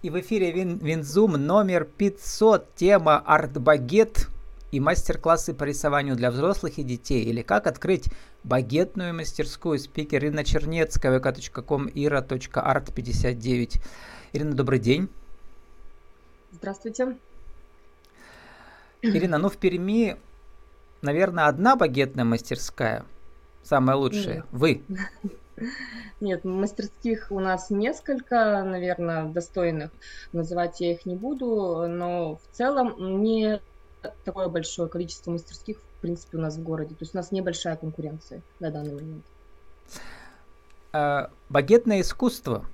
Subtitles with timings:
[0.00, 4.28] И в эфире Вин, Винзум номер 500, тема «Артбагет»
[4.70, 8.04] и мастер-классы по рисованию для взрослых и детей, или как открыть
[8.44, 9.76] багетную мастерскую.
[9.80, 13.82] Спикер Ирина Чернецкая, vk.com, ира.art59.
[14.34, 15.08] Ирина, добрый день.
[16.52, 17.16] Здравствуйте.
[19.02, 20.16] Ирина, ну в Перми,
[21.02, 23.04] наверное, одна багетная мастерская,
[23.64, 24.36] самая лучшая.
[24.36, 24.46] Нет.
[24.52, 24.82] Вы.
[26.20, 29.90] Нет, мастерских у нас несколько, наверное, достойных.
[30.32, 33.60] Называть я их не буду, но в целом не
[34.24, 36.94] такое большое количество мастерских, в принципе, у нас в городе.
[36.94, 39.24] То есть у нас небольшая конкуренция на данный момент.
[40.92, 42.64] А, багетное искусство,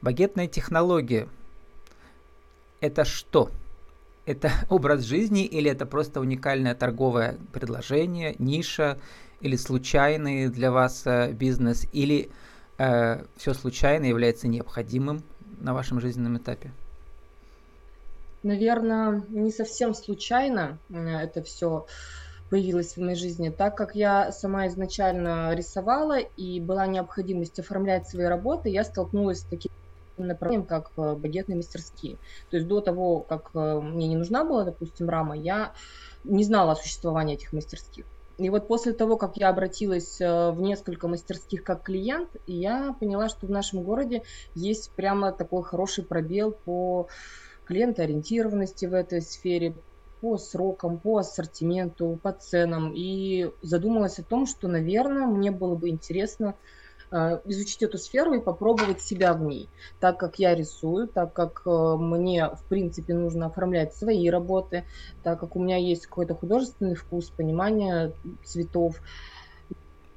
[0.00, 1.28] багетная технология–
[2.80, 3.50] это что?
[4.26, 8.98] Это образ жизни или это просто уникальное торговое предложение, ниша
[9.40, 12.30] или случайный для вас э, бизнес, или
[12.78, 15.22] э, все случайно является необходимым
[15.60, 16.72] на вашем жизненном этапе?
[18.42, 21.86] Наверное, не совсем случайно это все
[22.48, 28.26] появилось в моей жизни, так как я сама изначально рисовала и была необходимость оформлять свои
[28.26, 29.70] работы, я столкнулась с таким
[30.16, 32.18] направлением, как э, багетные мастерские.
[32.50, 35.72] То есть до того, как э, мне не нужна была, допустим, рама, я
[36.24, 38.04] не знала о существовании этих мастерских.
[38.40, 43.28] И вот после того, как я обратилась э, в несколько мастерских как клиент, я поняла,
[43.28, 44.22] что в нашем городе
[44.54, 47.08] есть прямо такой хороший пробел по
[47.66, 49.74] клиентоориентированности в этой сфере,
[50.22, 52.92] по срокам, по ассортименту, по ценам.
[52.94, 56.56] И задумалась о том, что, наверное, мне было бы интересно
[57.10, 59.68] изучить эту сферу и попробовать себя в ней.
[59.98, 64.84] Так как я рисую, так как э, мне, в принципе, нужно оформлять свои работы,
[65.22, 68.12] так как у меня есть какой-то художественный вкус, понимание
[68.44, 69.00] цветов,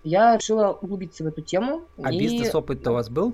[0.03, 1.83] я решила углубиться в эту тему.
[2.01, 2.19] А и...
[2.19, 3.33] бизнес-опыт-то у вас был?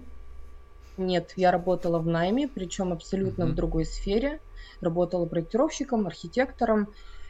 [0.98, 3.52] Нет, я работала в найме, причем абсолютно uh-huh.
[3.52, 4.40] в другой сфере.
[4.82, 6.90] Работала проектировщиком, архитектором.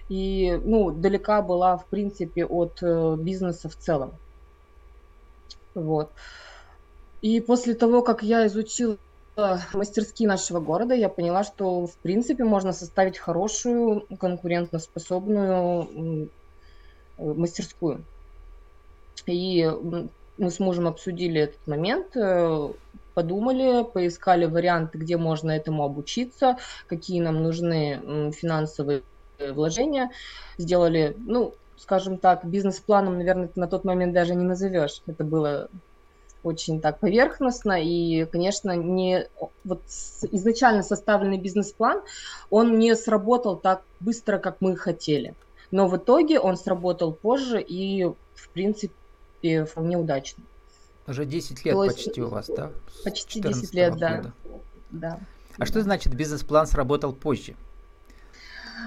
[0.09, 4.14] И, ну, далека была, в принципе, от э, бизнеса в целом.
[5.79, 6.11] Вот.
[7.21, 8.97] И после того, как я изучила
[9.73, 16.29] мастерские нашего города, я поняла, что в принципе можно составить хорошую, конкурентоспособную
[17.17, 18.03] мастерскую.
[19.25, 19.69] И
[20.37, 22.69] мы с мужем обсудили этот момент, э,
[23.13, 26.57] подумали, поискали варианты, где можно этому обучиться,
[26.87, 29.01] какие нам нужны финансовые
[29.37, 30.11] вложения,
[30.57, 35.01] сделали, ну, скажем так, бизнес-планом, наверное, это на тот момент даже не назовешь.
[35.07, 35.69] Это было
[36.43, 39.27] очень так поверхностно и, конечно, не
[39.63, 39.81] вот
[40.31, 42.01] изначально составленный бизнес-план,
[42.49, 45.33] он не сработал так быстро, как мы хотели.
[45.71, 50.43] Но в итоге он сработал позже и, в принципе, вполне удачно.
[51.07, 52.71] Уже 10 лет есть, почти у вас, да?
[53.03, 54.33] Почти 10 лет, да.
[54.91, 55.19] да.
[55.57, 57.55] А что значит бизнес-план сработал позже?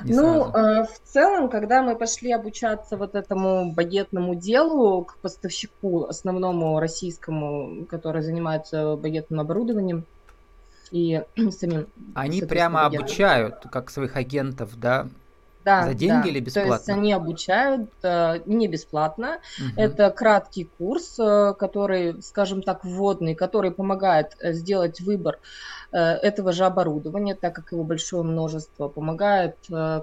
[0.05, 6.05] Не ну, э, в целом, когда мы пошли обучаться вот этому багетному делу к поставщику
[6.05, 10.05] основному российскому, который занимается багетным оборудованием
[10.91, 11.87] и самим...
[12.15, 13.05] Они прямо багетом.
[13.05, 15.09] обучают, как своих агентов, да?
[15.65, 16.29] Да, За деньги да.
[16.29, 16.71] или бесплатно?
[16.71, 19.39] То есть они обучают э, не бесплатно.
[19.59, 19.81] Угу.
[19.81, 25.39] Это краткий курс, э, который, скажем так, вводный, который помогает э, сделать выбор
[25.93, 30.03] э, этого же оборудования, так как его большое множество, помогает э,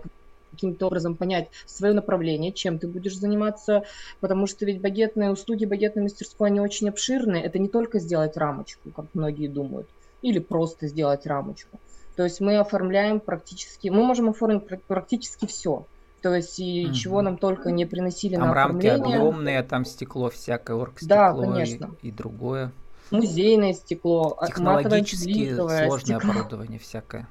[0.51, 3.83] каким-то образом понять свое направление, чем ты будешь заниматься,
[4.19, 7.43] потому что ведь багетные услуги, багетной мастерской, они очень обширные.
[7.43, 9.87] Это не только сделать рамочку, как многие думают,
[10.21, 11.79] или просто сделать рамочку.
[12.19, 15.85] То есть мы оформляем практически, мы можем оформить практически все.
[16.21, 16.93] То есть и угу.
[16.93, 18.91] чего нам только не приносили там на оформление.
[18.91, 21.95] рамки огромные, там стекло всякое, оргстекло да, конечно.
[22.01, 22.73] И, и другое.
[23.09, 26.31] Музейное стекло, а, технологически сложное стекло.
[26.31, 27.25] оборудование всякое.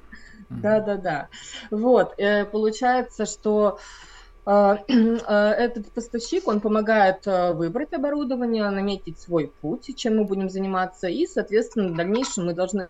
[0.49, 1.27] Да, да, да.
[1.69, 3.77] Вот, э, получается, что
[4.47, 4.93] э, э,
[5.27, 11.89] этот поставщик, он помогает выбрать оборудование, наметить свой путь, чем мы будем заниматься, и, соответственно,
[11.89, 12.87] в дальнейшем мы должны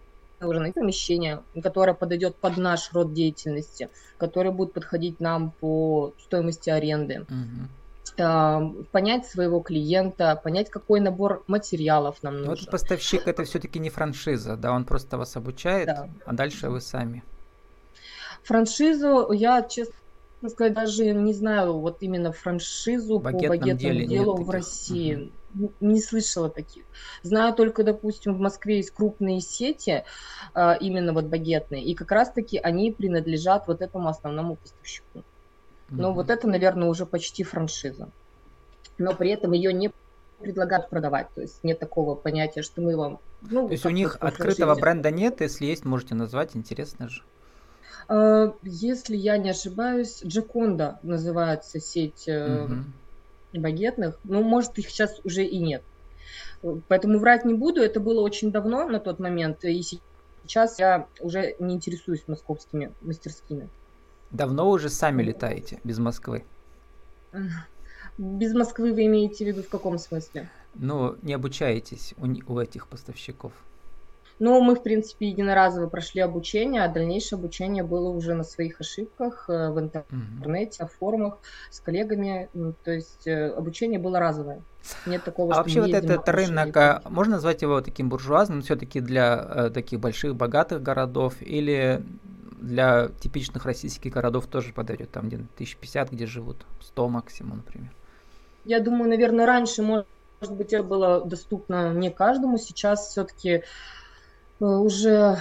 [0.48, 6.70] уже найти помещение, которое подойдет под наш род деятельности, которое будет подходить нам по стоимости
[6.70, 7.22] аренды.
[7.22, 8.86] Угу.
[8.92, 12.66] Понять своего клиента, понять, какой набор материалов нам нужен.
[12.66, 16.10] Вот поставщик это все-таки не франшиза, да, он просто вас обучает, да.
[16.26, 17.24] а дальше вы сами.
[18.44, 19.94] Франшизу я, честно
[20.50, 25.16] сказать, даже не знаю вот именно франшизу по багетному делу в России.
[25.16, 25.32] Угу
[25.80, 26.84] не слышала таких.
[27.24, 30.04] Знаю только, допустим, в Москве есть крупные сети,
[30.54, 35.24] а, именно вот багетные, и как раз-таки они принадлежат вот этому основному поставщику.
[35.90, 36.14] Но mm-hmm.
[36.14, 38.10] вот это, наверное, уже почти франшиза.
[38.98, 39.92] Но при этом ее не
[40.40, 41.28] предлагают продавать.
[41.34, 43.20] То есть нет такого понятия, что мы вам...
[43.42, 47.24] Ну, То есть у них открытого бренда нет, если есть, можете назвать, интересно же.
[48.08, 52.84] А, если я не ошибаюсь, Джаконда называется сеть угу.
[53.54, 54.20] Багетных.
[54.24, 55.84] Ну, может, их сейчас уже и нет.
[56.88, 57.82] Поэтому врать не буду.
[57.82, 59.64] Это было очень давно на тот момент.
[59.64, 59.82] И
[60.44, 63.70] сейчас я уже не интересуюсь московскими мастерскими.
[64.32, 66.44] Давно уже сами летаете без Москвы?
[68.18, 70.50] Без Москвы вы имеете в виду в каком смысле?
[70.76, 73.54] Ну, не обучаетесь у, у этих поставщиков.
[74.40, 79.50] Ну, мы, в принципе, единоразово прошли обучение, а дальнейшее обучение было уже на своих ошибках
[79.50, 81.40] э, в интернете, в форумах
[81.70, 82.50] с коллегами.
[82.86, 84.62] То есть э, обучение было разовое.
[85.06, 89.02] Нет такого, а что вообще вот этот рынок, а, можно назвать его таким буржуазным, все-таки
[89.02, 92.02] для э, таких больших, богатых городов, или
[92.62, 97.92] для типичных российских городов тоже подойдет, там где 1050, где живут, 100 максимум, например?
[98.66, 100.06] Я думаю, наверное, раньше, может
[100.50, 103.64] быть, это было доступно не каждому, сейчас все-таки
[104.66, 105.38] уже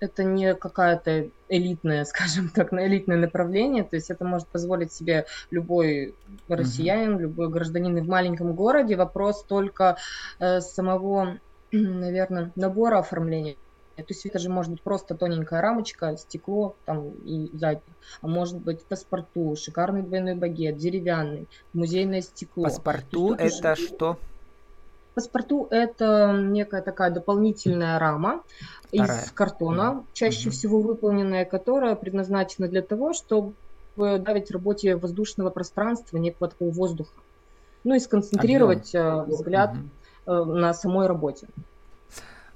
[0.00, 5.26] это не какая-то элитное, скажем так, на элитное направление, то есть это может позволить себе
[5.50, 6.14] любой
[6.48, 7.20] россиянин, mm-hmm.
[7.20, 8.96] любой гражданин в маленьком городе.
[8.96, 9.96] Вопрос только
[10.38, 11.38] э, самого,
[11.72, 13.56] наверное, набора оформления.
[13.96, 17.82] То есть это же может быть просто тоненькая рамочка, стекло там и задник.
[18.20, 22.64] А может быть паспорту, шикарный двойной багет, деревянный, музейное стекло.
[22.64, 23.86] Паспорту это уже...
[23.88, 24.18] что?
[25.18, 28.44] Паспорту это некая такая дополнительная рама
[28.86, 29.24] Вторая.
[29.24, 30.54] из картона, чаще угу.
[30.54, 33.54] всего выполненная, которая предназначена для того, чтобы
[33.96, 37.10] давить работе воздушного пространства, некого такого воздуха.
[37.82, 39.18] Ну и сконцентрировать Объем.
[39.18, 39.74] Э, взгляд
[40.24, 40.44] угу.
[40.54, 41.48] на самой работе.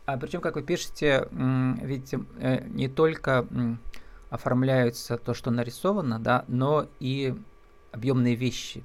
[0.07, 3.45] А причем, как вы пишете, видите, э, не только
[4.31, 7.35] оформляются то, что нарисовано, да, но и
[7.91, 8.85] объемные вещи.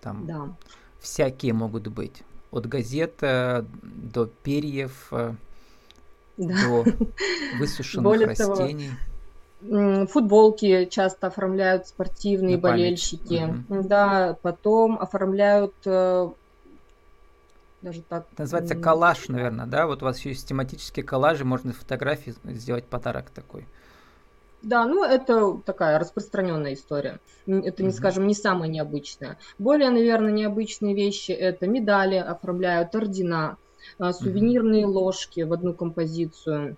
[0.00, 0.54] Там да.
[1.00, 5.34] всякие могут быть от газет до перьев, э,
[6.36, 6.54] да.
[6.62, 6.84] до
[7.58, 8.88] высушенных Более растений.
[8.88, 13.62] Того, футболки часто оформляют спортивные На болельщики.
[13.68, 13.82] Угу.
[13.88, 16.28] Да, потом оформляют э,
[17.82, 18.26] даже так.
[18.36, 19.86] Называется коллаж, наверное, да?
[19.86, 23.66] Вот у вас еще есть тематические коллажи, можно фотографии сделать подарок такой.
[24.62, 27.20] Да, ну это такая распространенная история.
[27.46, 29.38] Это, не скажем, не самая необычная.
[29.58, 33.56] Более, наверное, необычные вещи это медали оформляют, ордена,
[33.98, 36.76] а, сувенирные ложки в одну композицию.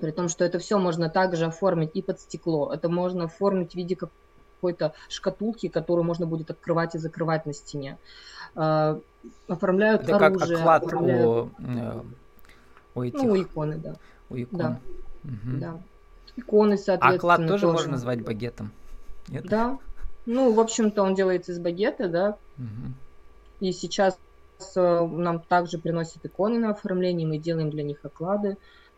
[0.00, 2.72] При том, что это все можно также оформить и под стекло.
[2.72, 7.96] Это можно оформить в виде какой-то шкатулки, которую можно будет открывать и закрывать на стене.
[8.54, 9.00] А,
[9.48, 10.38] оформляют это оружие.
[10.38, 11.26] как оклад оформляют...
[11.26, 12.02] у, э,
[12.94, 13.22] у этих...
[13.22, 13.96] Ну, у иконы, да.
[14.28, 14.58] У икон.
[14.58, 14.80] Да.
[15.24, 15.58] Угу.
[15.60, 15.80] да
[16.36, 17.14] иконы, соответственно.
[17.14, 18.70] А клад тоже, тоже можно назвать багетом?
[19.28, 19.44] Нет?
[19.46, 19.78] Да.
[20.26, 22.36] Ну, в общем-то, он делается из багета, да.
[22.58, 22.92] Угу.
[23.60, 24.18] И сейчас
[24.74, 28.54] э, нам также приносят иконы на оформление, мы делаем для них оклады.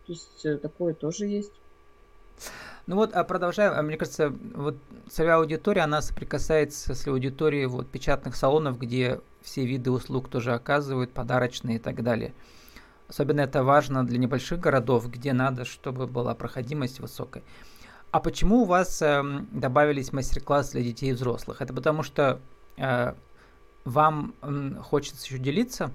[0.07, 1.53] То есть э, такое тоже есть.
[2.87, 4.77] Ну вот, а продолжая, а мне кажется, вот
[5.11, 11.11] целевая аудитория, она соприкасается с аудиторией вот печатных салонов, где все виды услуг тоже оказывают,
[11.11, 12.33] подарочные и так далее.
[13.09, 17.43] Особенно это важно для небольших городов, где надо, чтобы была проходимость высокой.
[18.11, 21.63] А почему у вас э, добавились мастер-классы для детей и взрослых?
[21.63, 22.41] Это потому что
[22.77, 23.15] э,
[23.85, 25.91] вам э, хочется еще делиться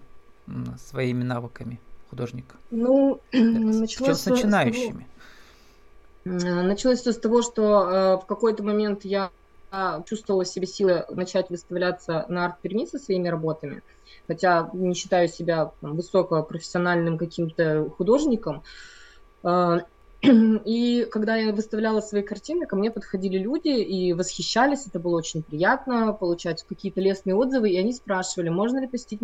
[0.47, 1.79] э, своими навыками
[2.09, 2.55] художника?
[2.71, 5.07] Ну, началось с начинающими.
[6.25, 9.29] Началось все с того, что э, в какой-то момент я
[10.07, 13.81] чувствовала в себе силы начать выставляться на арт-перми со своими работами
[14.27, 18.63] хотя не считаю себя высокопрофессиональным каким-то художником.
[19.43, 19.79] А,
[20.21, 25.43] и когда я выставляла свои картины, ко мне подходили люди и восхищались, это было очень
[25.43, 29.21] приятно, получать какие-то лестные отзывы, и они спрашивали, можно ли посетить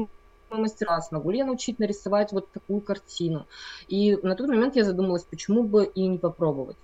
[0.49, 3.45] мастера, смогу ли я научить нарисовать вот такую картину.
[3.87, 6.77] И на тот момент я задумалась, почему бы и не попробовать.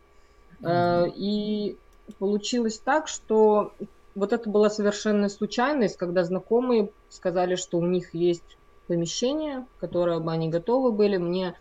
[0.62, 1.14] Mm-hmm.
[1.16, 1.78] И
[2.20, 3.74] получилось так, что
[4.16, 8.58] вот это была совершенно случайность, когда знакомые сказали, что у них есть
[8.88, 11.56] помещение, которое бы они готовы были мне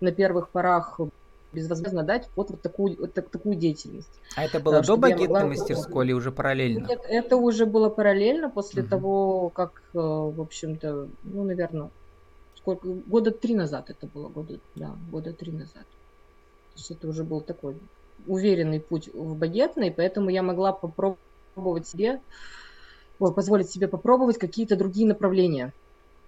[0.00, 1.00] на первых порах
[1.52, 4.20] безвозмездно дать вот, вот такую, вот так, такую деятельность.
[4.36, 5.46] А это было до багетной могла...
[5.46, 6.86] мастерской или уже параллельно?
[6.86, 8.90] Нет, это уже было параллельно после угу.
[8.90, 11.90] того, как, э, в общем-то, ну, наверное,
[12.56, 15.86] сколько, года три назад это было, года, да, года три назад.
[16.74, 17.76] То есть это уже был такой
[18.26, 22.20] уверенный путь в багетной, поэтому я могла попробовать себе,
[23.18, 25.72] ой, позволить себе попробовать какие-то другие направления,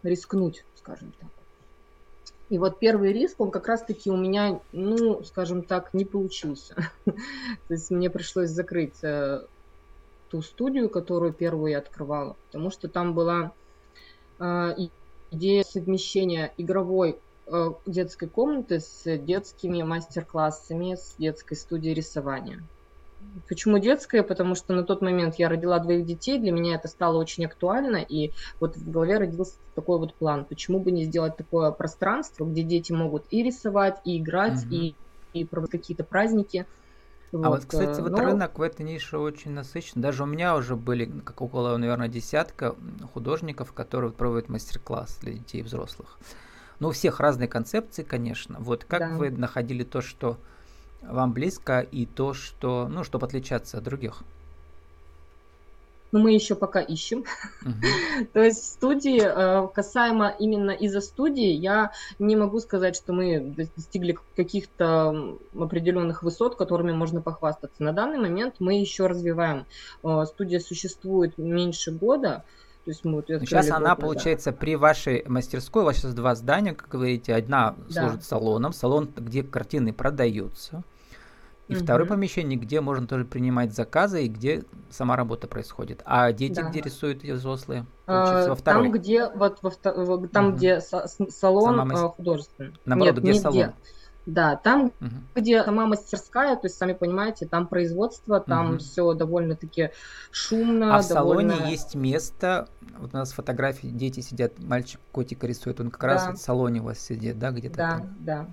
[0.02, 1.28] рискнуть, скажем так.
[2.50, 6.74] И вот первый риск, он как раз-таки у меня, ну, скажем так, не получился.
[7.04, 7.14] То
[7.74, 9.42] есть мне пришлось закрыть э,
[10.30, 13.52] ту студию, которую первую я открывала, потому что там была
[14.38, 14.70] э,
[15.30, 17.18] идея совмещения игровой
[17.86, 22.62] детской комнаты с детскими мастер-классами, с детской студией рисования.
[23.48, 24.22] Почему детская?
[24.22, 27.96] Потому что на тот момент я родила двоих детей, для меня это стало очень актуально,
[27.96, 30.44] и вот в голове родился такой вот план.
[30.44, 34.74] Почему бы не сделать такое пространство, где дети могут и рисовать, и играть, угу.
[34.74, 34.94] и,
[35.32, 36.66] и проводить какие-то праздники.
[37.32, 38.18] А вот, вот кстати, вот но...
[38.18, 40.00] рынок в этой нише очень насыщен.
[40.00, 42.74] Даже у меня уже были как около, наверное, десятка
[43.12, 46.18] художников, которые проводят мастер-класс для детей и взрослых.
[46.80, 48.56] Ну, у всех разные концепции, конечно.
[48.60, 49.16] Вот как да.
[49.16, 50.38] вы находили то, что
[51.02, 54.22] вам близко, и то, что, ну, чтобы отличаться от других?
[56.12, 57.24] но мы еще пока ищем.
[57.64, 58.26] Uh-huh.
[58.32, 64.16] То есть студии, э, касаемо именно из-за студии, я не могу сказать, что мы достигли
[64.36, 67.82] каких-то определенных высот, которыми можно похвастаться.
[67.82, 69.66] На данный момент мы еще развиваем.
[70.02, 72.44] Э, студия существует меньше года,
[72.88, 74.00] то есть мы вот сейчас она, назад.
[74.00, 78.00] получается, при вашей мастерской, у вас сейчас два здания, как говорите, одна да.
[78.00, 80.82] служит салоном, салон, где картины продаются,
[81.66, 81.84] и угу.
[81.84, 86.00] второе помещение, где можно тоже принимать заказы и где сама работа происходит.
[86.06, 86.70] А дети да.
[86.70, 87.84] где рисуют эти взрослые?
[88.06, 88.84] Получается, во второй.
[88.84, 90.56] Там, где вот во, там, угу.
[90.56, 92.72] где салон Сама а, художественный.
[92.86, 93.74] Наоборот, Нет, где не салон?
[94.28, 95.10] Да, там, угу.
[95.34, 98.78] где сама мастерская, то есть, сами понимаете, там производство, там угу.
[98.78, 99.90] все довольно-таки
[100.30, 100.94] шумно.
[100.94, 101.54] А в довольно...
[101.54, 102.68] салоне есть место,
[102.98, 106.06] вот у нас фотографии, дети сидят, мальчик котика рисует, он как да.
[106.08, 108.16] раз вот в салоне у вас сидит, да, где-то Да, там.
[108.20, 108.46] да.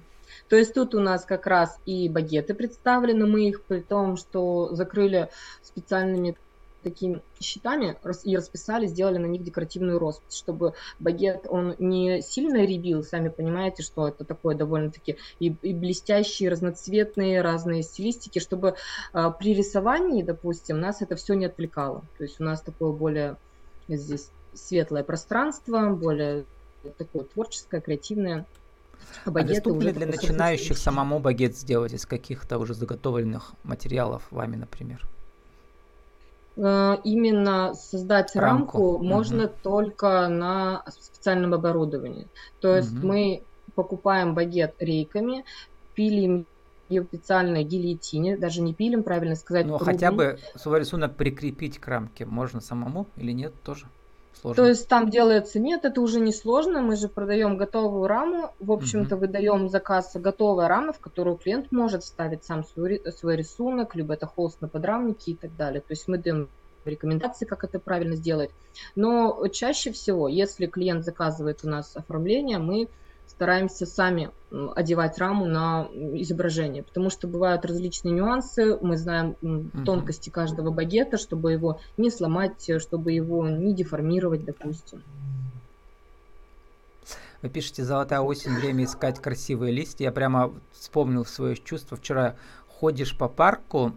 [0.47, 4.73] То есть тут у нас как раз и багеты представлены, мы их при том, что
[4.73, 5.29] закрыли
[5.61, 6.37] специальными
[6.85, 13.03] такими щитами и расписали, сделали на них декоративную роспись, чтобы багет, он не сильно ребил,
[13.03, 18.75] сами понимаете, что это такое довольно-таки и, и блестящие, разноцветные, разные стилистики, чтобы
[19.13, 22.03] э, при рисовании, допустим, нас это все не отвлекало.
[22.17, 23.37] То есть у нас такое более
[23.87, 26.45] здесь светлое пространство, более
[26.99, 28.45] такое творческое, креативное.
[29.25, 34.55] А, а доступно ли для начинающих самому багет сделать из каких-то уже заготовленных материалов вами,
[34.55, 35.01] например?
[36.57, 39.53] Э, именно создать рамку, рамку можно угу.
[39.61, 42.27] только на специальном оборудовании.
[42.61, 43.07] То есть угу.
[43.07, 43.43] мы
[43.75, 45.43] покупаем багет рейками,
[45.95, 46.45] пилим
[46.87, 49.65] ее в специальной гильотине, даже не пилим, правильно сказать.
[49.65, 53.87] Ну, хотя бы свой рисунок прикрепить к рамке можно самому или нет тоже?
[54.41, 54.63] Сложно.
[54.63, 56.81] То есть там делается нет, это уже не сложно.
[56.81, 58.53] Мы же продаем готовую раму.
[58.59, 59.21] В общем-то, угу.
[59.21, 64.27] выдаем заказ готовой рамы, в которую клиент может вставить сам свой, свой рисунок, либо это
[64.27, 65.81] холст на подрамнике и так далее.
[65.81, 66.49] То есть мы даем
[66.85, 68.51] рекомендации, как это правильно сделать.
[68.95, 72.87] Но чаще всего, если клиент заказывает у нас оформление, мы
[73.35, 74.31] стараемся сами
[74.75, 79.35] одевать раму на изображение, потому что бывают различные нюансы, мы знаем
[79.85, 85.03] тонкости каждого багета, чтобы его не сломать, чтобы его не деформировать, допустим.
[87.41, 90.05] Вы пишете «Золотая осень, время искать красивые листья».
[90.05, 91.97] Я прямо вспомнил свое чувство.
[91.97, 92.35] Вчера
[92.67, 93.91] ходишь по парку,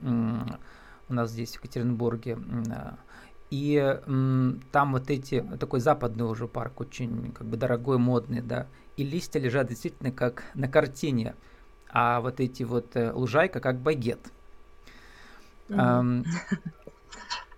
[1.08, 2.38] у нас здесь в Екатеринбурге,
[3.50, 3.98] и
[4.72, 8.66] там вот эти, такой западный уже парк, очень как бы дорогой, модный, да,
[8.98, 11.36] и листья лежат действительно как на картине,
[11.88, 14.18] а вот эти вот э, лужайка как багет.
[15.68, 16.26] Mm-hmm.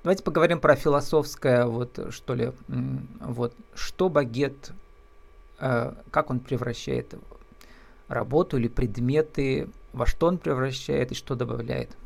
[0.03, 4.73] давайте поговорим про философское, вот что ли, вот что багет,
[5.59, 7.15] э, как он превращает
[8.09, 11.97] работу или предметы, во что он превращает и что добавляет.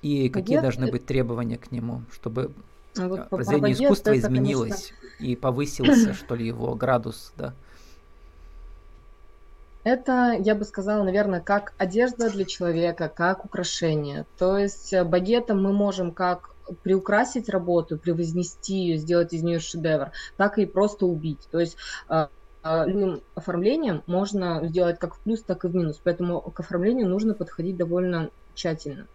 [0.00, 2.52] И багет какие должны быть требования к нему, чтобы
[2.94, 5.24] вот произведение искусства изменилось конечно...
[5.26, 7.52] и повысился, что ли, его градус, да.
[9.86, 14.26] Это, я бы сказала, наверное, как одежда для человека, как украшение.
[14.36, 20.10] То есть э, багетом мы можем как приукрасить работу, превознести ее, сделать из нее шедевр,
[20.36, 21.46] так и просто убить.
[21.52, 21.76] То есть
[22.08, 22.26] э,
[22.64, 26.00] э, любым оформлением можно сделать как в плюс, так и в минус.
[26.02, 29.06] Поэтому к оформлению нужно подходить довольно тщательно.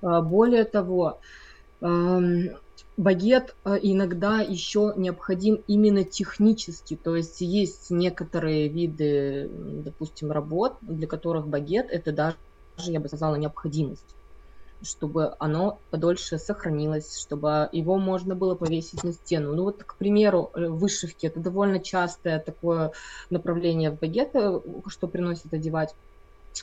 [0.00, 1.18] Более того,
[2.98, 9.48] багет э, иногда еще необходим именно технически, то есть есть некоторые виды,
[9.84, 12.36] допустим, работ, для которых багет это даже,
[12.78, 14.14] я бы сказала, необходимость
[14.80, 19.52] чтобы оно подольше сохранилось, чтобы его можно было повесить на стену.
[19.52, 22.92] Ну вот, к примеру, э, вышивки– это довольно частое такое
[23.28, 25.96] направление в багеты, что приносит одевать.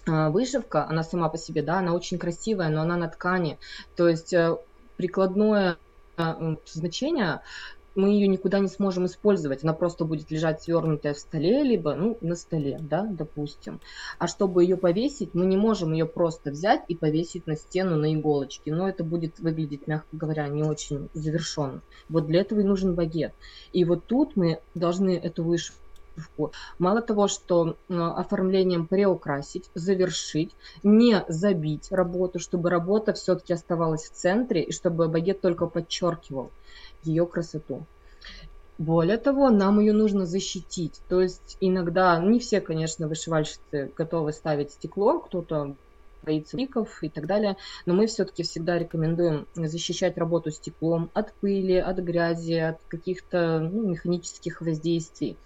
[0.07, 3.57] А, вышивка, она сама по себе, да, она очень красивая, но она на ткани.
[3.97, 4.55] То есть э,
[4.95, 5.75] прикладное
[6.65, 7.41] значение
[7.95, 9.63] мы ее никуда не сможем использовать.
[9.63, 13.79] Она просто будет лежать свернутая в столе, либо ну, на столе, да, допустим.
[14.19, 18.13] А чтобы ее повесить, мы не можем ее просто взять и повесить на стену на
[18.13, 18.73] иголочке.
[18.73, 21.81] Но это будет выглядеть, мягко говоря, не очень завершенно.
[22.09, 23.33] Вот для этого и нужен багет.
[23.71, 25.84] И вот тут мы должны эту вышивку
[26.79, 30.51] Мало того, что э, оформлением преукрасить, завершить,
[30.83, 36.51] не забить работу, чтобы работа все-таки оставалась в центре и чтобы багет только подчеркивал
[37.03, 37.85] ее красоту.
[38.77, 40.99] Более того, нам ее нужно защитить.
[41.07, 45.75] То есть иногда, не все, конечно, вышивальщицы готовы ставить стекло, кто-то
[46.25, 47.55] боится ликов и так далее,
[47.85, 53.87] но мы все-таки всегда рекомендуем защищать работу стеклом от пыли, от грязи, от каких-то ну,
[53.87, 55.37] механических воздействий,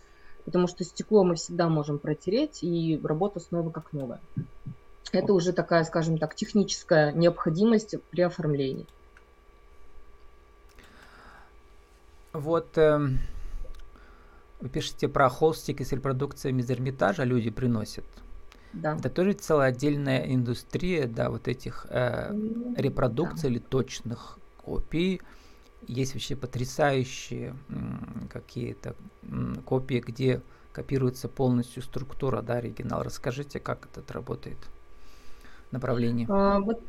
[0.45, 4.19] потому что стекло мы всегда можем протереть, и работа снова как новая.
[5.11, 8.85] Это уже такая, скажем так, техническая необходимость при оформлении.
[12.31, 12.99] Вот э,
[14.61, 18.05] вы пишете про холстики с репродукциями из Эрмитажа, люди приносят.
[18.73, 18.95] Да.
[18.97, 22.31] Это тоже целая отдельная индустрия, да, вот этих э,
[22.77, 23.55] репродукций да.
[23.55, 25.21] или точных копий.
[25.87, 27.55] Есть вообще потрясающие
[28.31, 28.95] какие-то
[29.65, 33.03] копии, где копируется полностью структура, да, оригинал.
[33.03, 34.57] Расскажите, как это работает
[35.71, 36.27] направление.
[36.29, 36.81] А, вот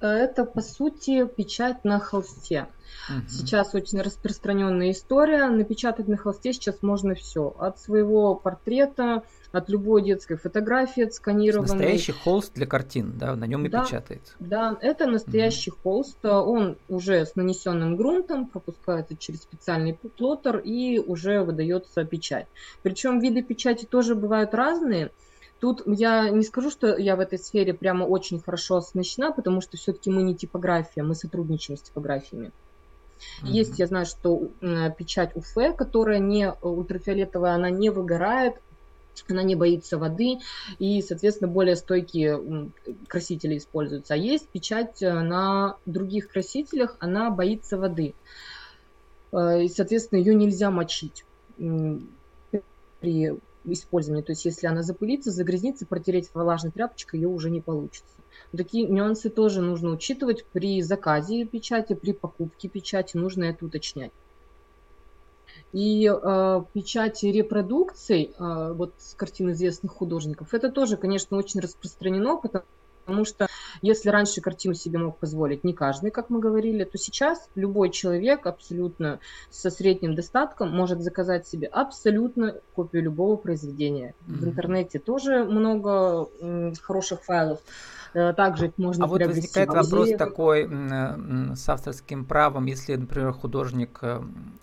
[0.00, 2.66] это, по сути, печать на холсте.
[3.08, 3.28] Угу.
[3.28, 5.46] Сейчас очень распространенная история.
[5.48, 7.54] Напечатать на холсте сейчас можно все.
[7.58, 11.68] От своего портрета, от любой детской фотографии отсканированной.
[11.68, 14.32] Настоящий холст для картин, да, на нем и да, печатается.
[14.40, 15.78] Да, это настоящий угу.
[15.82, 16.24] холст.
[16.24, 22.46] Он уже с нанесенным грунтом пропускается через специальный плоттер и уже выдается печать.
[22.82, 25.10] Причем виды печати тоже бывают разные.
[25.60, 29.76] Тут я не скажу, что я в этой сфере прямо очень хорошо оснащена, потому что
[29.76, 32.48] все-таки мы не типография, мы сотрудничаем с типографиями.
[32.48, 33.48] Mm-hmm.
[33.48, 34.50] Есть, я знаю, что
[34.98, 38.56] печать УФ, которая не э, ультрафиолетовая, она не выгорает,
[39.28, 40.38] она не боится воды,
[40.78, 42.70] и, соответственно, более стойкие
[43.08, 44.14] красители используются.
[44.14, 48.14] А есть печать э, на других красителях, она боится воды.
[49.32, 51.24] Э, и, соответственно, ее нельзя мочить
[53.00, 53.32] при
[53.64, 54.22] использования.
[54.22, 58.14] То есть если она запылится, загрязнится, протереть влажной тряпочкой ее уже не получится.
[58.56, 64.12] Такие нюансы тоже нужно учитывать при заказе печати, при покупке печати, нужно это уточнять.
[65.72, 72.36] И э, печати репродукций, э, вот с картин известных художников, это тоже, конечно, очень распространено,
[72.36, 72.64] потому
[73.04, 73.46] Потому что
[73.80, 78.46] если раньше картину себе мог позволить не каждый, как мы говорили, то сейчас любой человек
[78.46, 79.18] абсолютно
[79.50, 84.14] со средним достатком может заказать себе абсолютно копию любого произведения.
[84.26, 84.34] Mm-hmm.
[84.34, 87.60] В интернете тоже много м, хороших файлов.
[88.14, 90.68] Э, также их можно А вот возникает вопрос такой
[91.56, 94.20] с авторским правом, если, например, художник э,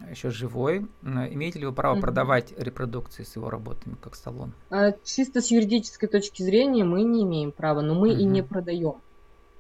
[0.10, 2.02] еще живой, имеете ли вы право mm-hmm.
[2.02, 4.54] продавать репродукции с его работами как салон?
[4.70, 8.20] А, чисто с юридической точки зрения мы не имеем права, но мы mm-hmm.
[8.20, 8.96] и не продаем.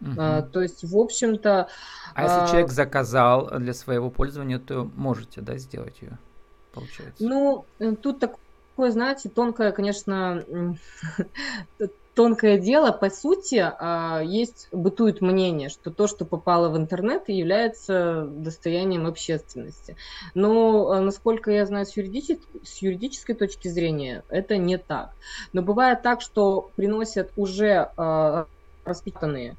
[0.02, 0.16] Uh-huh.
[0.18, 1.68] А, то есть, в общем-то...
[2.14, 2.48] А если а...
[2.48, 6.18] человек заказал для своего пользования, то можете, да, сделать ее,
[6.74, 7.22] получается?
[7.24, 10.46] Ну, э, тут такое, знаете, тонкое, конечно,
[12.20, 18.26] тонкое дело, по сути, а, есть, бытует мнение, что то, что попало в интернет, является
[18.30, 19.98] достоянием общественности.
[20.34, 25.12] Но, а, насколько я знаю, с, юридической, с юридической точки зрения, это не так.
[25.52, 27.90] Но бывает так, что приносят уже
[28.89, 29.56] а, распечатанные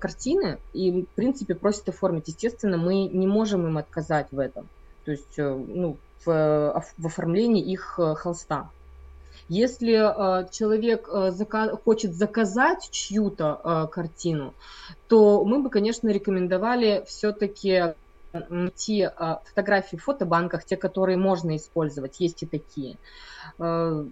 [0.00, 2.28] картины и, в принципе, просят оформить.
[2.28, 4.68] Естественно, мы не можем им отказать в этом,
[5.04, 8.70] то есть э, ну, в, в оформлении их э, холста.
[9.48, 14.54] Если э, человек э, зака- хочет заказать чью-то э, картину,
[15.08, 17.94] то мы бы, конечно, рекомендовали все-таки
[18.32, 22.98] найти э, фотографии в фотобанках, те, которые можно использовать, есть и такие.
[23.58, 24.04] Э,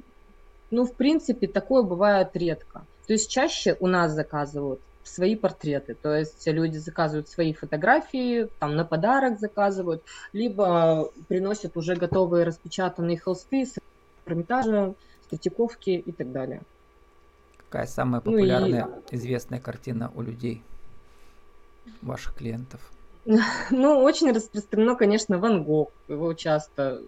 [0.70, 2.86] ну, в принципе, такое бывает редко.
[3.07, 5.95] То есть чаще у нас заказывают свои портреты.
[5.95, 13.19] То есть люди заказывают свои фотографии, там на подарок заказывают, либо приносят уже готовые распечатанные
[13.19, 13.75] холсты с
[14.27, 14.95] Эрмитажа,
[15.31, 16.62] Третьяковки и так далее.
[17.59, 19.16] Какая самая популярная, ну и...
[19.16, 20.62] известная картина у людей,
[22.03, 22.81] ваших клиентов?
[23.71, 25.90] Ну, очень распространено, конечно, Ван Гог.
[26.07, 27.03] Его часто...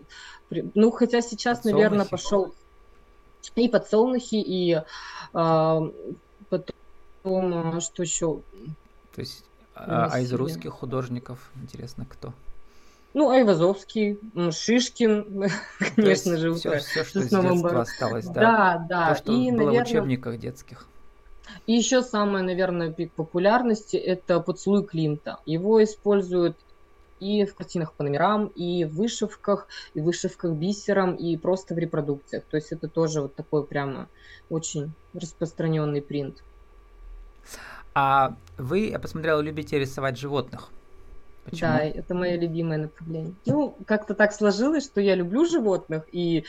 [0.51, 1.83] Ну, хотя сейчас, подсолнухи.
[1.83, 2.55] наверное, пошел
[3.57, 4.81] и подсолнухи, и
[5.33, 5.83] а,
[6.48, 6.74] потом,
[7.24, 8.40] а, что еще?
[9.14, 12.33] То есть, а, а из русских художников, интересно, кто?
[13.14, 14.18] Ну, Айвазовский,
[14.53, 15.51] Шишкин,
[15.96, 18.40] конечно же, все, все, что из детства осталось, да?
[18.40, 19.14] Да, да.
[19.14, 20.87] То, что и, было наверное, в учебниках детских.
[21.66, 25.38] И еще самое, наверное, пик популярности– это «Поцелуй Климта».
[25.46, 26.57] Его используют
[27.20, 31.78] и в картинах по номерам, и в вышивках, и в вышивках бисером, и просто в
[31.78, 32.44] репродукциях.
[32.44, 34.09] То есть это тоже вот такой прямо
[34.50, 36.42] очень распространенный принт.
[37.94, 40.68] А вы, я посмотрела, любите рисовать животных.
[41.44, 41.70] Почему?
[41.70, 43.35] Да, это мое любимое направление.
[43.46, 46.44] Ну, как-то так сложилось, что я люблю животных, и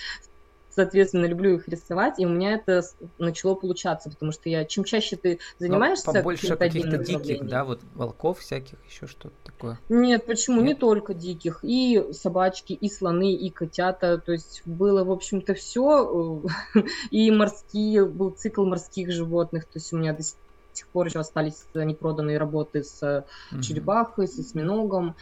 [0.69, 2.83] соответственно, люблю их рисовать, и у меня это
[3.17, 6.07] начало получаться, потому что я, чем чаще ты занимаешься...
[6.07, 9.79] Но побольше каких-то диких, да, вот волков всяких, еще что-то такое?
[9.89, 10.61] Нет, почему?
[10.61, 10.67] Нет?
[10.67, 16.43] Не только диких, и собачки, и слоны, и котята, то есть было, в общем-то, все,
[17.11, 21.65] и морские, был цикл морских животных, то есть у меня до сих пор еще остались
[21.73, 23.61] непроданные работы с угу.
[23.61, 25.15] черепахой, с осьминогом,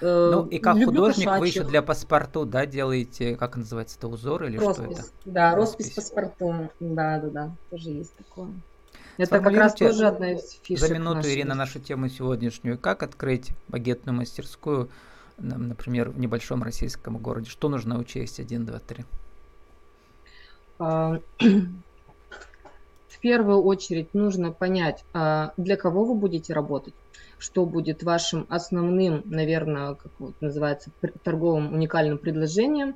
[0.00, 1.40] ну и как Люблю художник кошачьих.
[1.40, 4.84] вы еще для паспорту, да, делаете, как называется это, узор или роспись.
[4.84, 5.04] что это?
[5.24, 8.50] Да, роспись, роспись паспорту, да, да, да, тоже есть такое.
[9.18, 10.88] Это как раз тоже одна из фишек.
[10.88, 11.34] За минуту, нашей.
[11.34, 12.78] Ирина, нашу тему сегодняшнюю.
[12.78, 14.88] Как открыть багетную мастерскую,
[15.38, 17.50] например, в небольшом российском городе?
[17.50, 18.40] Что нужно учесть?
[18.40, 19.04] Один, два, три.
[20.78, 26.94] А, в первую очередь нужно понять, а, для кого вы будете работать
[27.42, 30.90] что будет вашим основным, наверное, как вот называется,
[31.24, 32.94] торговым уникальным предложением,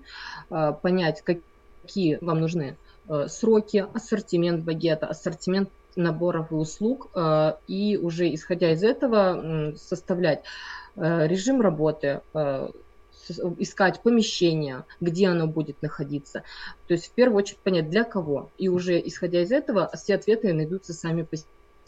[0.50, 2.76] а, понять, какие вам нужны
[3.08, 10.44] э, сроки, ассортимент багета, ассортимент наборов и услуг, а, и уже исходя из этого составлять
[10.94, 12.68] э, режим работы, э,
[13.58, 16.44] искать помещение, где оно будет находиться.
[16.86, 18.50] То есть в первую очередь понять, для кого.
[18.58, 21.36] И уже исходя из этого, все ответы найдутся сами по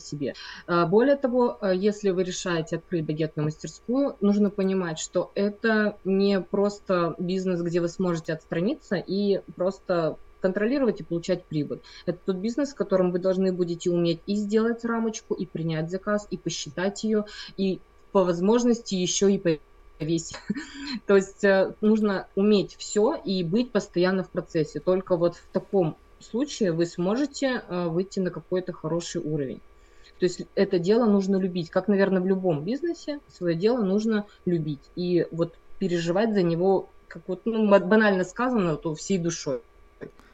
[0.00, 0.34] себе.
[0.66, 6.40] А, более того, а, если вы решаете открыть багетную мастерскую, нужно понимать, что это не
[6.40, 11.80] просто бизнес, где вы сможете отстраниться и просто контролировать и получать прибыль.
[12.06, 16.26] Это тот бизнес, в котором вы должны будете уметь и сделать рамочку, и принять заказ,
[16.30, 17.24] и посчитать ее,
[17.56, 17.80] и
[18.12, 19.60] по возможности еще и
[19.98, 20.36] повесить.
[21.06, 24.80] То есть э, нужно уметь все и быть постоянно в процессе.
[24.80, 29.60] Только вот в таком случае вы сможете э, выйти на какой-то хороший уровень.
[30.18, 31.70] То есть это дело нужно любить.
[31.70, 34.82] Как, наверное, в любом бизнесе свое дело нужно любить.
[34.96, 39.60] И вот переживать за него, как вот ну, банально сказано, то всей душой.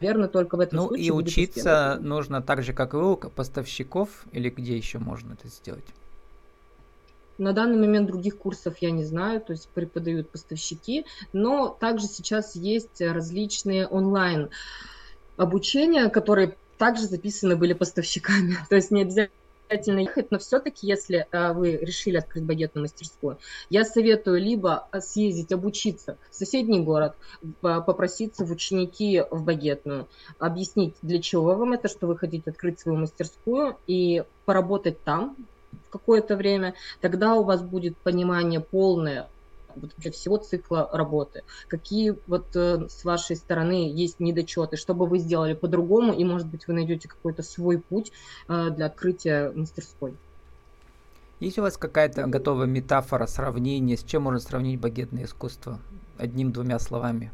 [0.00, 1.12] Верно, только в этом ну, случае.
[1.12, 5.48] Ну и учиться нужно так же, как и у поставщиков, или где еще можно это
[5.48, 5.84] сделать?
[7.36, 12.54] На данный момент других курсов я не знаю, то есть преподают поставщики, но также сейчас
[12.54, 14.50] есть различные онлайн
[15.36, 18.56] обучения, которые также записаны были поставщиками.
[18.68, 23.38] То есть не обязательно обязательно ехать, но все-таки, если а, вы решили открыть багетную мастерскую,
[23.70, 27.14] я советую либо а, съездить обучиться в соседний город,
[27.60, 32.98] попроситься в ученики в багетную, объяснить, для чего вам это, что вы хотите открыть свою
[32.98, 35.36] мастерскую и поработать там
[35.90, 39.28] какое-то время, тогда у вас будет понимание полное
[39.76, 41.42] вообще всего цикла работы.
[41.68, 46.46] Какие вот э, с вашей стороны есть недочеты, что бы вы сделали по-другому, и, может
[46.48, 48.12] быть, вы найдете какой-то свой путь
[48.48, 50.14] э, для открытия мастерской.
[51.40, 55.78] Есть у вас какая-то готовая метафора, сравнение, с чем можно сравнить багетное искусство?
[56.16, 57.32] Одним-двумя словами.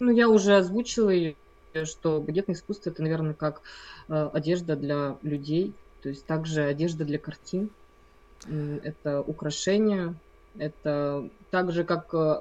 [0.00, 1.36] Ну, я уже озвучила ее,
[1.84, 3.62] что багетное искусство это, наверное, как
[4.08, 7.70] э, одежда для людей, то есть также одежда для картин.
[8.46, 10.14] Это украшения,
[10.58, 12.40] это так же, как э,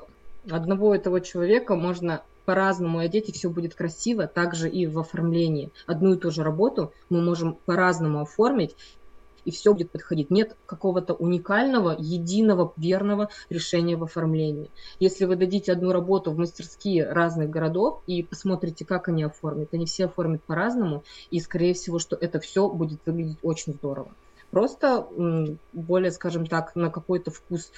[0.49, 5.71] одного этого человека можно по-разному одеть, и все будет красиво, также и в оформлении.
[5.85, 8.75] Одну и ту же работу мы можем по-разному оформить,
[9.43, 10.29] и все будет подходить.
[10.29, 14.69] Нет какого-то уникального, единого, верного решения в оформлении.
[14.99, 19.85] Если вы дадите одну работу в мастерские разных городов и посмотрите, как они оформят, они
[19.85, 24.11] все оформят по-разному, и, скорее всего, что это все будет выглядеть очень здорово.
[24.51, 25.07] Просто
[25.73, 27.71] более, скажем так, на какой-то вкус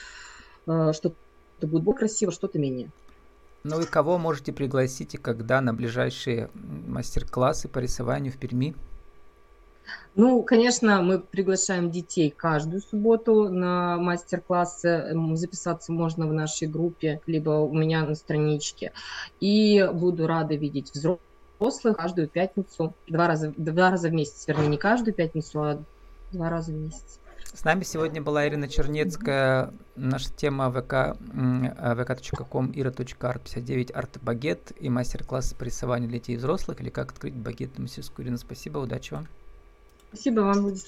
[0.67, 1.15] э, что-то
[1.61, 2.89] будет более красиво, что-то менее.
[3.63, 8.75] Ну и кого можете пригласить и когда на ближайшие мастер-классы по рисованию в Перми?
[10.15, 15.13] Ну, конечно, мы приглашаем детей каждую субботу на мастер-классы.
[15.33, 18.91] Записаться можно в нашей группе, либо у меня на страничке.
[19.39, 24.77] И буду рада видеть взрослых каждую пятницу, два раза, два раза в месяц, вернее, не
[24.77, 25.83] каждую пятницу, а
[26.31, 27.19] два раза в месяц.
[27.53, 29.73] С нами сегодня была Ирина Чернецкая.
[29.95, 31.17] Наша тема vk,
[31.95, 37.83] vk.com, ира.art59, арт-багет и мастер-класс по рисованию для детей и взрослых, или как открыть багетную
[37.83, 38.25] мастерскую.
[38.25, 39.27] Ирина, спасибо, удачи вам.
[40.09, 40.87] Спасибо вам, Владислав.